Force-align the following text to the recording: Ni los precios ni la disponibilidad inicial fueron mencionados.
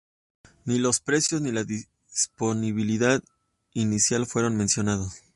Ni 0.65 0.79
los 0.79 0.99
precios 0.99 1.41
ni 1.41 1.51
la 1.51 1.63
disponibilidad 1.63 3.21
inicial 3.73 4.25
fueron 4.25 4.57
mencionados. 4.57 5.21